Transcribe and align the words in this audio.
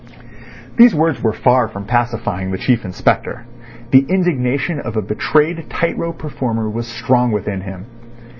These 0.77 0.95
words 0.95 1.21
were 1.21 1.31
far 1.31 1.67
from 1.67 1.85
pacifying 1.85 2.49
the 2.49 2.57
Chief 2.57 2.83
Inspector. 2.83 3.45
The 3.91 4.03
indignation 4.09 4.79
of 4.79 4.97
a 4.97 5.01
betrayed 5.03 5.69
tight 5.69 5.95
rope 5.95 6.17
performer 6.17 6.67
was 6.67 6.87
strong 6.87 7.31
within 7.31 7.61
him. 7.61 7.85